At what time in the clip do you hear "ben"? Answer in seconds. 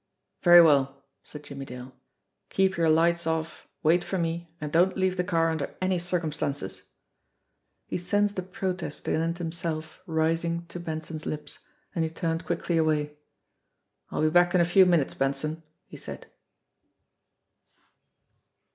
10.79-11.01